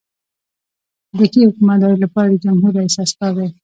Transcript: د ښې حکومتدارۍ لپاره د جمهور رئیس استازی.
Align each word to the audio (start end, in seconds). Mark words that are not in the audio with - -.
د 1.17 1.19
ښې 1.31 1.41
حکومتدارۍ 1.49 1.97
لپاره 2.05 2.27
د 2.31 2.35
جمهور 2.45 2.71
رئیس 2.79 2.95
استازی. 3.03 3.47